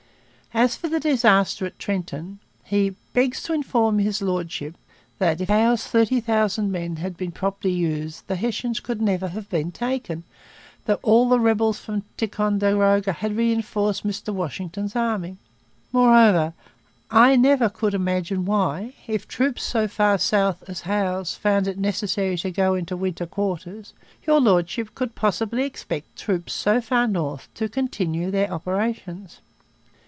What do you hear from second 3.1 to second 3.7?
'begs to